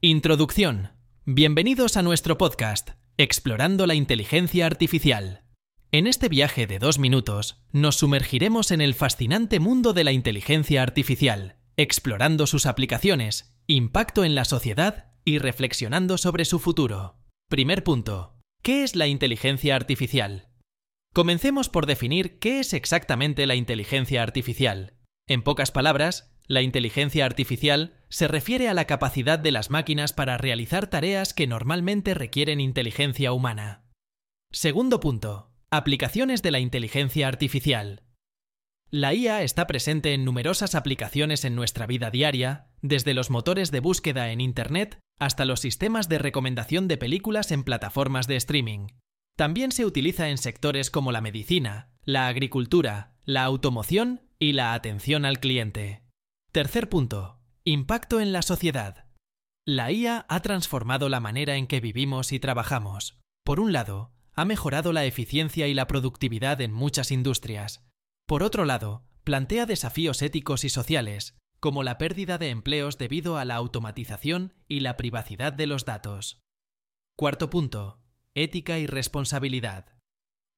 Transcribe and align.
Introducción. 0.00 0.90
Bienvenidos 1.24 1.96
a 1.96 2.02
nuestro 2.02 2.38
podcast, 2.38 2.90
Explorando 3.16 3.84
la 3.84 3.96
Inteligencia 3.96 4.64
Artificial. 4.64 5.42
En 5.90 6.06
este 6.06 6.28
viaje 6.28 6.68
de 6.68 6.78
dos 6.78 7.00
minutos, 7.00 7.64
nos 7.72 7.96
sumergiremos 7.96 8.70
en 8.70 8.80
el 8.80 8.94
fascinante 8.94 9.58
mundo 9.58 9.94
de 9.94 10.04
la 10.04 10.12
inteligencia 10.12 10.84
artificial, 10.84 11.56
explorando 11.76 12.46
sus 12.46 12.64
aplicaciones, 12.66 13.56
impacto 13.66 14.22
en 14.22 14.36
la 14.36 14.44
sociedad 14.44 15.10
y 15.24 15.38
reflexionando 15.38 16.16
sobre 16.16 16.44
su 16.44 16.60
futuro. 16.60 17.16
Primer 17.48 17.82
punto. 17.82 18.38
¿Qué 18.62 18.84
es 18.84 18.94
la 18.94 19.08
inteligencia 19.08 19.74
artificial? 19.74 20.48
Comencemos 21.12 21.68
por 21.68 21.86
definir 21.86 22.38
qué 22.38 22.60
es 22.60 22.72
exactamente 22.72 23.48
la 23.48 23.56
inteligencia 23.56 24.22
artificial. 24.22 24.94
En 25.26 25.42
pocas 25.42 25.72
palabras, 25.72 26.36
la 26.46 26.62
inteligencia 26.62 27.26
artificial 27.26 27.97
se 28.08 28.28
refiere 28.28 28.68
a 28.68 28.74
la 28.74 28.86
capacidad 28.86 29.38
de 29.38 29.52
las 29.52 29.70
máquinas 29.70 30.12
para 30.12 30.38
realizar 30.38 30.86
tareas 30.88 31.34
que 31.34 31.46
normalmente 31.46 32.14
requieren 32.14 32.60
inteligencia 32.60 33.32
humana. 33.32 33.84
Segundo 34.50 35.00
punto. 35.00 35.52
Aplicaciones 35.70 36.42
de 36.42 36.50
la 36.50 36.60
inteligencia 36.60 37.28
artificial. 37.28 38.02
La 38.90 39.12
IA 39.12 39.42
está 39.42 39.66
presente 39.66 40.14
en 40.14 40.24
numerosas 40.24 40.74
aplicaciones 40.74 41.44
en 41.44 41.54
nuestra 41.54 41.86
vida 41.86 42.10
diaria, 42.10 42.68
desde 42.80 43.12
los 43.12 43.28
motores 43.28 43.70
de 43.70 43.80
búsqueda 43.80 44.30
en 44.32 44.40
Internet 44.40 44.98
hasta 45.18 45.44
los 45.44 45.60
sistemas 45.60 46.08
de 46.08 46.18
recomendación 46.18 46.88
de 46.88 46.96
películas 46.96 47.50
en 47.50 47.64
plataformas 47.64 48.26
de 48.26 48.36
streaming. 48.36 48.88
También 49.36 49.72
se 49.72 49.84
utiliza 49.84 50.30
en 50.30 50.38
sectores 50.38 50.90
como 50.90 51.12
la 51.12 51.20
medicina, 51.20 51.90
la 52.04 52.28
agricultura, 52.28 53.14
la 53.24 53.44
automoción 53.44 54.22
y 54.38 54.52
la 54.52 54.72
atención 54.72 55.26
al 55.26 55.38
cliente. 55.38 56.02
Tercer 56.50 56.88
punto. 56.88 57.37
Impacto 57.70 58.18
en 58.22 58.32
la 58.32 58.40
sociedad. 58.40 59.04
La 59.66 59.92
IA 59.92 60.24
ha 60.30 60.40
transformado 60.40 61.10
la 61.10 61.20
manera 61.20 61.56
en 61.56 61.66
que 61.66 61.80
vivimos 61.80 62.32
y 62.32 62.40
trabajamos. 62.40 63.20
Por 63.44 63.60
un 63.60 63.74
lado, 63.74 64.10
ha 64.32 64.46
mejorado 64.46 64.94
la 64.94 65.04
eficiencia 65.04 65.68
y 65.68 65.74
la 65.74 65.86
productividad 65.86 66.62
en 66.62 66.72
muchas 66.72 67.10
industrias. 67.10 67.86
Por 68.26 68.42
otro 68.42 68.64
lado, 68.64 69.04
plantea 69.22 69.66
desafíos 69.66 70.22
éticos 70.22 70.64
y 70.64 70.70
sociales, 70.70 71.36
como 71.60 71.82
la 71.82 71.98
pérdida 71.98 72.38
de 72.38 72.48
empleos 72.48 72.96
debido 72.96 73.36
a 73.36 73.44
la 73.44 73.56
automatización 73.56 74.54
y 74.66 74.80
la 74.80 74.96
privacidad 74.96 75.52
de 75.52 75.66
los 75.66 75.84
datos. 75.84 76.40
Cuarto 77.16 77.50
punto. 77.50 78.00
Ética 78.32 78.78
y 78.78 78.86
responsabilidad. 78.86 79.92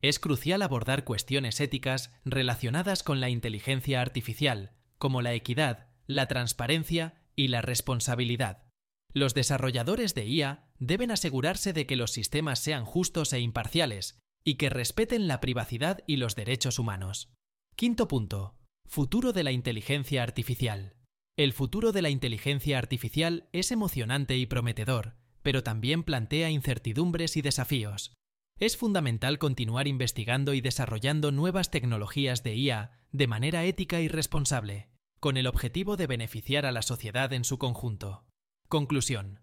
Es 0.00 0.20
crucial 0.20 0.62
abordar 0.62 1.02
cuestiones 1.02 1.58
éticas 1.58 2.14
relacionadas 2.24 3.02
con 3.02 3.18
la 3.18 3.30
inteligencia 3.30 4.00
artificial, 4.00 4.76
como 4.96 5.22
la 5.22 5.32
equidad, 5.32 5.89
la 6.10 6.26
transparencia 6.26 7.14
y 7.36 7.48
la 7.48 7.62
responsabilidad. 7.62 8.64
Los 9.12 9.34
desarrolladores 9.34 10.14
de 10.14 10.26
IA 10.26 10.68
deben 10.78 11.10
asegurarse 11.10 11.72
de 11.72 11.86
que 11.86 11.96
los 11.96 12.12
sistemas 12.12 12.58
sean 12.58 12.84
justos 12.84 13.32
e 13.32 13.40
imparciales 13.40 14.18
y 14.44 14.54
que 14.54 14.70
respeten 14.70 15.28
la 15.28 15.40
privacidad 15.40 16.02
y 16.06 16.16
los 16.16 16.34
derechos 16.34 16.78
humanos. 16.78 17.32
Quinto 17.76 18.08
punto. 18.08 18.56
Futuro 18.86 19.32
de 19.32 19.44
la 19.44 19.52
inteligencia 19.52 20.22
artificial. 20.22 20.96
El 21.36 21.52
futuro 21.52 21.92
de 21.92 22.02
la 22.02 22.10
inteligencia 22.10 22.78
artificial 22.78 23.48
es 23.52 23.70
emocionante 23.70 24.36
y 24.36 24.46
prometedor, 24.46 25.16
pero 25.42 25.62
también 25.62 26.02
plantea 26.02 26.50
incertidumbres 26.50 27.36
y 27.36 27.42
desafíos. 27.42 28.14
Es 28.58 28.76
fundamental 28.76 29.38
continuar 29.38 29.86
investigando 29.88 30.54
y 30.54 30.60
desarrollando 30.60 31.30
nuevas 31.32 31.70
tecnologías 31.70 32.42
de 32.42 32.56
IA 32.56 32.90
de 33.12 33.26
manera 33.26 33.64
ética 33.64 34.00
y 34.00 34.08
responsable, 34.08 34.89
con 35.20 35.36
el 35.36 35.46
objetivo 35.46 35.98
de 35.98 36.06
beneficiar 36.06 36.64
a 36.64 36.72
la 36.72 36.82
sociedad 36.82 37.32
en 37.34 37.44
su 37.44 37.58
conjunto. 37.58 38.24
Conclusión. 38.68 39.40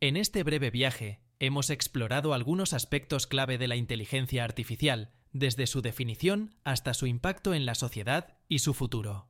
En 0.00 0.16
este 0.16 0.44
breve 0.44 0.70
viaje 0.70 1.20
hemos 1.40 1.70
explorado 1.70 2.32
algunos 2.32 2.72
aspectos 2.72 3.26
clave 3.26 3.58
de 3.58 3.66
la 3.66 3.76
inteligencia 3.76 4.44
artificial, 4.44 5.12
desde 5.32 5.66
su 5.66 5.82
definición 5.82 6.54
hasta 6.64 6.94
su 6.94 7.06
impacto 7.06 7.54
en 7.54 7.66
la 7.66 7.74
sociedad 7.74 8.38
y 8.48 8.60
su 8.60 8.72
futuro. 8.72 9.28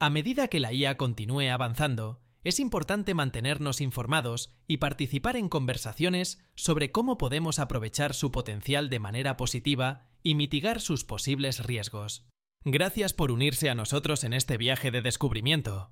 A 0.00 0.10
medida 0.10 0.48
que 0.48 0.60
la 0.60 0.72
IA 0.72 0.96
continúe 0.96 1.48
avanzando, 1.50 2.20
es 2.42 2.60
importante 2.60 3.14
mantenernos 3.14 3.80
informados 3.80 4.52
y 4.66 4.76
participar 4.76 5.36
en 5.36 5.48
conversaciones 5.48 6.44
sobre 6.54 6.92
cómo 6.92 7.18
podemos 7.18 7.58
aprovechar 7.58 8.14
su 8.14 8.30
potencial 8.30 8.90
de 8.90 8.98
manera 8.98 9.36
positiva 9.36 10.08
y 10.22 10.34
mitigar 10.34 10.80
sus 10.80 11.04
posibles 11.04 11.64
riesgos. 11.64 12.28
Gracias 12.68 13.12
por 13.12 13.30
unirse 13.30 13.70
a 13.70 13.76
nosotros 13.76 14.24
en 14.24 14.32
este 14.32 14.56
viaje 14.56 14.90
de 14.90 15.00
descubrimiento. 15.00 15.88